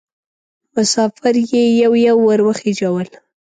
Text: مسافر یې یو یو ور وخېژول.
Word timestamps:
مسافر 0.75 1.33
یې 1.51 1.63
یو 1.81 1.93
یو 2.07 2.17
ور 2.27 2.39
وخېژول. 2.47 3.07